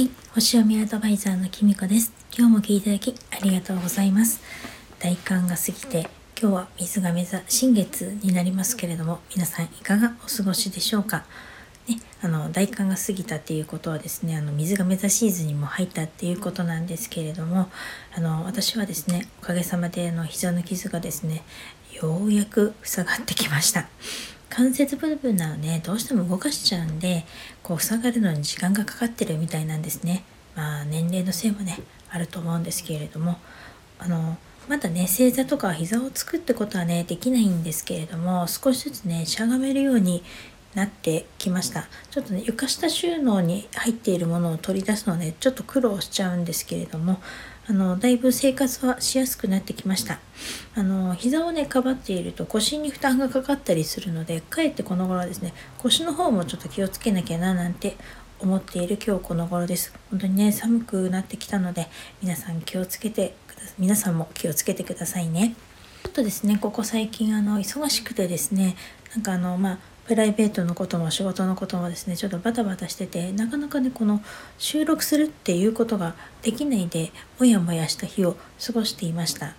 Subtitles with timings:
[0.00, 2.10] はい、星読みアドバイザーのきみこです。
[2.34, 4.40] 今日も聞いていただきありがとうございます。
[4.98, 6.08] 大寒が過ぎて、
[6.40, 11.26] 今日は水亀座新月になりますけれども、皆さんいかがお過ごしでしょうか？
[11.86, 17.68] ね、あの大寒が過ぎたっていうことはですねあの水亀座シーズンにも入ったっていうことなんですけれども
[18.16, 21.42] あの私はですねおかげさまでの膝の傷がですね
[21.92, 23.86] ようやく塞がってきました
[24.50, 27.24] 関節部分なのでどうしても動かしちゃうんで
[27.62, 30.24] こう塞がるのに時間がかかってるみたいなんですね。
[30.54, 31.78] まあ年齢のせいもね
[32.10, 33.38] あると思うんですけれども。
[33.98, 34.36] あの
[34.68, 40.22] まだね正座とか膝をつくってことはねできないんですけれども少しずつねしゃがめるように
[40.74, 41.88] なってきました。
[42.10, 47.20] ちょっとね床下収納に入っているものを取り出すのでちょっと苦労しちゃうんですけれども
[47.70, 50.18] あのだいぶ生活はしやすくなってきました。
[50.74, 57.96] あの膝をねかばっていると腰に負担がかかったりするのでかえってこの頃はですね腰の方もちょっと気をつけなきゃななんて
[58.40, 59.94] 思っている今日この頃です。
[60.10, 61.86] 本当にね寒くなってきたので
[62.20, 63.36] 皆さん気をつけて
[63.78, 65.54] 皆さんも気をつけてくださいね。
[66.02, 68.74] ちょっとですねここ最近あの忙しくてですね
[69.14, 69.78] なんかあのまあ
[70.10, 74.20] プライベートのことも仕事のこともですねちょっとバタバタしててなかなかねこの
[74.58, 79.54] 収録するっていうことができないでモヤモヤした日を過ごしていました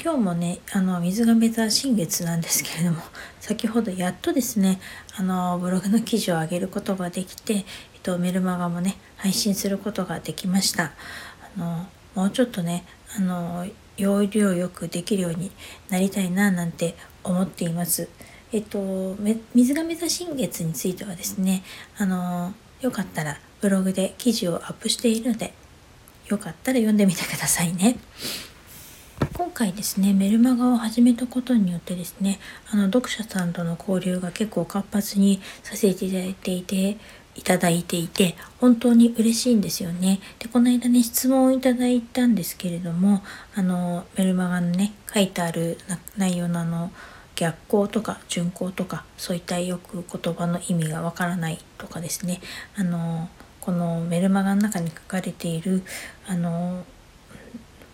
[0.00, 3.02] 今日もねあの水亀座新月なんですけれども
[3.40, 4.78] 先ほどやっとですね
[5.18, 7.64] あのブログの記事を上げることができて、えっ
[8.04, 10.92] と、メルマガもね配信することができました
[11.56, 12.84] あのもうちょっとね
[13.18, 15.50] あの容量よくできるように
[15.88, 18.08] なりたいななんて思っています。
[18.52, 19.16] えっと、
[19.54, 21.62] 水亀座新月についてはですね、
[21.98, 25.52] あの、よかったらブログで記事をアップしているので、
[26.28, 27.96] よかったら読んでみてくださいね。
[29.34, 32.38] 今回ですね、メルマガを始めたことによってですね、
[32.70, 36.96] あの、読者さんとの交流が結構活発にさせていただいていて、
[37.36, 40.20] いただいていて本当に嬉しいんですよね。
[40.38, 43.22] でこの間ね質問をいただいたんですけれども
[43.54, 45.78] あのメルマガのね書いてある
[46.16, 46.90] 内容のあの
[47.36, 52.40] 逆光とか順光とかそういったよく言葉の意味がわからないとかですね。
[52.76, 53.28] あの
[53.60, 55.82] このメルマガの中に書かれている
[56.26, 56.84] あの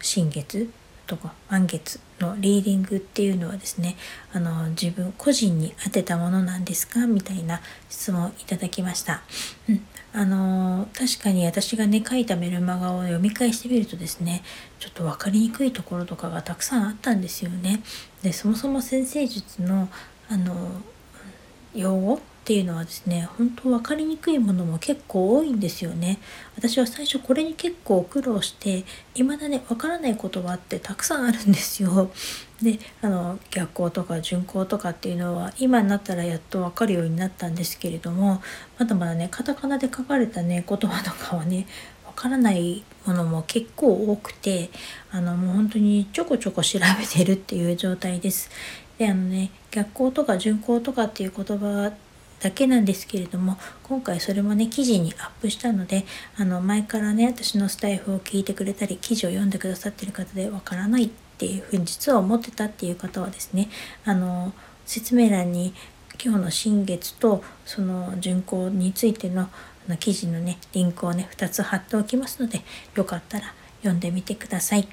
[0.00, 0.70] 新月
[1.10, 3.96] とか満月のリーディングっていうのはですね
[4.32, 7.04] あの自分個人に当てたものなんですか？
[7.08, 9.22] みたいな質問をいただきました。
[9.68, 14.44] うん、あの確かに私がね書いたメルマガを読み返してみるとですね
[14.78, 17.82] ちょっと分かりにくいところとかがたくさんあったんですよね。
[18.22, 19.88] でそもそも先生術の
[20.28, 20.54] あの
[21.74, 22.20] 用語
[22.50, 26.18] っていうのはですね本当分かりにくいものも結構多いんですよね
[26.56, 28.82] 私は最初これに結構苦労して
[29.14, 32.10] 未だね分からない言葉ってたくさんあるんですよ
[32.60, 38.42] であの逆行とか順行とかっていうのは今になったらやっと分かるようになったんですけれども
[38.80, 41.68] まだまだねカタカナで書かれたね言葉とかはね
[42.04, 44.70] 分からないものも結構多くて
[45.12, 48.50] あのもう本当にちょこちょこ調べてるっていう状態です。
[48.98, 51.92] であのね逆行とか順行とかっていう言葉
[52.40, 56.04] だけなんですけれども今回それもね記事にアップしたので
[56.36, 63.68] あの前からね私のスタイフを聞いてくれたり記事を読んでくださってる方でわからないっていうふうに実は思ってたっていう方はですね
[64.04, 64.52] あの
[64.86, 65.74] 説明欄に
[66.22, 69.48] 今日の新月とその巡行についての
[69.98, 72.60] 記事のねリンクをね2つ貼っておきますので
[72.94, 74.88] よかったら読んでみてください。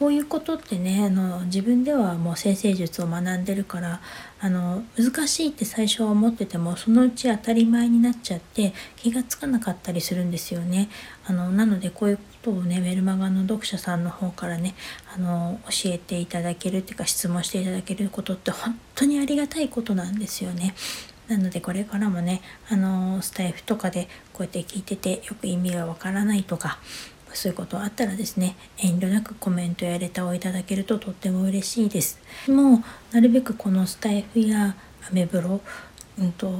[0.00, 4.00] こういうことってねあの自分ではもう先生術を学んでるから
[4.40, 10.88] あの難しいって最初は思っててもそのうち当たり前になっちゃって気がつかなかったりするんですよね。
[11.26, 14.74] あのなのでこういうことをねメルマガの読者さんの方からね
[15.14, 20.74] あの教えていただけるっていうか質問していただけることって本当にありがたいことなんですよね。
[21.28, 22.40] なのでこれからもね
[22.70, 26.78] あのスタイフとかでこうやって聞いててよく意味がわからないとか
[27.34, 32.82] そういうことあったらですね遠慮なくコメントやレターをいただけるととっても嬉しいですも
[33.12, 34.76] うなるべくこのスタイフや
[35.08, 35.60] アメブロ
[36.18, 36.52] うんと、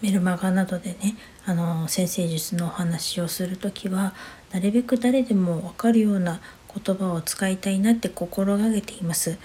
[0.00, 4.14] メルマガなどでねあの先生術のお話をする時は
[4.52, 6.40] なるべく誰でも分かるような
[6.74, 9.36] 言葉を使いたいなって心がけています。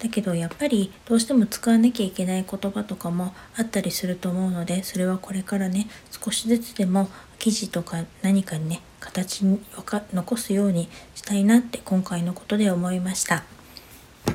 [0.00, 7.08] だけどやっぱりどうしても使わなきゃいけない言葉とかもあったりすると思うのでそれはこれからね少しずつでも
[7.38, 9.60] 記事とか何かにね形に
[10.12, 13.44] 残すようにしたいなって今回のことで思いました。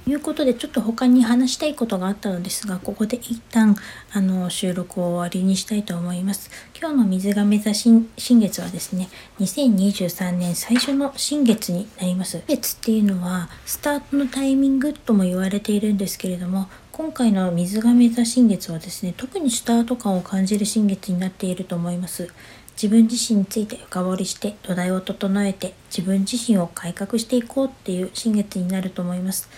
[0.04, 3.76] ということでちょっと他に話したいことがあったのですがここで一旦
[4.14, 6.50] あの収録を終わりにしたいと思います。
[6.80, 9.10] 今日の水亀座新月はですね
[9.40, 12.42] 2023年最初の新月になります。
[12.48, 22.30] 月っていうのはスタートのタイミングとも言われているんですけれども今回の水亀座新月はですね特にスタート感を感じる新月になっていると思います。
[22.82, 29.50] 自分自身について深掘りして土台を整えて自分自身を改革していこうっていう新月になると思います。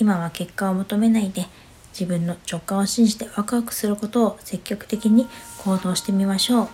[0.00, 1.46] 今は結果を求めないで
[1.92, 6.68] 自分の直感を信じてワクワクすることを積極的に行動してみましょう。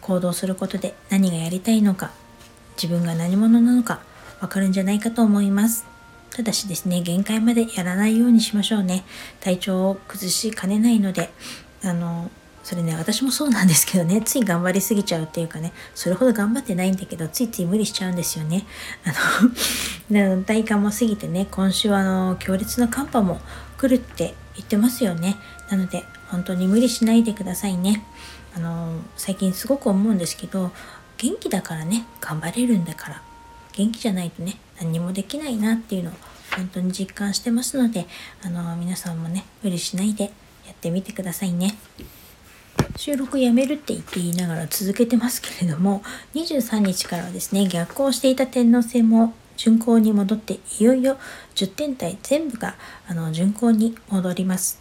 [0.00, 2.10] 行動することで何がやりたいのか
[2.74, 4.00] 自分が何者なのか
[4.40, 5.86] わかるんじゃないかと思います。
[6.32, 9.04] ただしですね限界までやらないようにしましょうね。
[9.38, 11.30] 体調を崩しかねないので
[11.84, 12.32] あの
[12.62, 18.66] それね私もそうなんですけどねつい頑張りすぎちゃうっていうかねそれほど頑張ってないんだけどついつい無理しちゃうんですよね。
[19.04, 19.12] あ
[20.12, 23.40] の 体感も過ぎてね今週はあの強烈な寒波も
[23.78, 25.36] 来るって言ってますよね。
[25.70, 28.04] なので本当に無理しないでくださいね。
[28.54, 30.72] あの最近すごく思うんですけど
[31.16, 33.22] 元気だからね頑張れるんだから。
[33.72, 36.14] 元気じゃないとね何にもできないなっていうのを
[36.56, 38.06] 本当に実感してますので
[38.42, 40.24] あの皆さんもね無理しないで
[40.66, 41.76] やってみてくださいね。
[42.96, 46.02] 収録やめるって言って言いながら続けてますけれども
[46.34, 51.18] 23日からはですね逆行していた天皇制も巡行に戻っていよいよ
[51.54, 52.76] 10天体全部が
[53.06, 54.80] あの巡行に戻ります。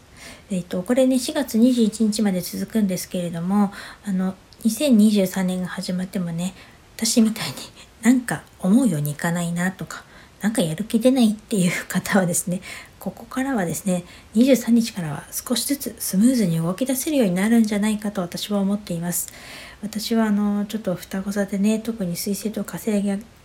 [0.51, 3.71] えっと、これね4月21日まで続くんですけれども
[4.05, 6.53] あの2023年が始まってもね
[6.97, 7.53] 私みたいに
[8.01, 10.03] なんか思うようにいかないなとか
[10.41, 12.61] なんかやる気出ないっていう方はですね
[12.99, 14.03] ここからはですね
[14.35, 19.31] 23日からは少しずつスムーズに動き出せるようになるんじゃないかと私は思っています。
[19.81, 23.01] 私はあのちょっと双子座でね特に水星と火星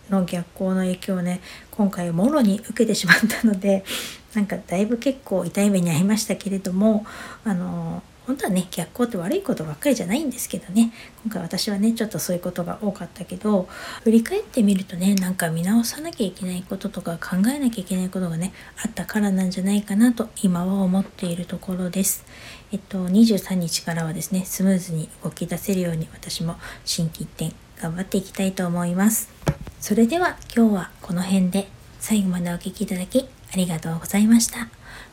[0.09, 1.39] の逆行の影響をね
[1.71, 3.85] 今回もろに受けてしまったので
[4.33, 7.05] なんかだいぶ結構痛い目に遭いましたけれども
[7.45, 10.91] あの本当はね逆行って悪いことばっかりじゃないんですけどね
[11.23, 13.67] 今回私はねちょっとそういうことが多かったけど
[14.03, 22.25] 振り返ってみるとねなんか見直さなきゃいけないこととか考えなきゃいけないことがねあったからなんじゃないかなと今は思っているところです。
[22.71, 29.29] えっと23日からはですねスムーズに動き出せるように私も心機一転頑張っていきたいと思います。
[29.79, 31.67] それでは今日はこの辺で
[31.99, 34.67] 最後までお聴きいただきありがとうございました。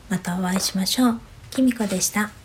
[0.09, 1.19] またお会いしましょう。
[1.51, 2.42] きみこでした。